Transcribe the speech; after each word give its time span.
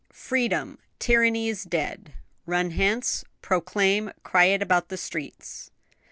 Freedom! 0.13 0.79
tyranny 0.97 1.47
is 1.47 1.63
dead! 1.63 2.15
Run 2.47 2.71
hence, 2.71 3.23
proclaim, 3.43 4.11
cry 4.23 4.45
it 4.45 4.63
about 4.63 4.89
the 4.89 4.97
streets." 4.97 5.69